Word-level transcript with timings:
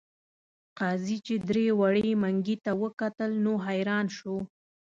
قاضي 0.79 1.17
چې 1.25 1.35
دړې 1.47 1.67
وړې 1.79 2.09
منګي 2.21 2.57
ته 2.65 2.71
وکتل 2.83 3.31
نو 3.45 3.53
حیران 3.65 4.05
شو. 4.17 4.35